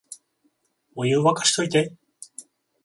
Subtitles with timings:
[0.95, 1.95] お湯、沸かしといて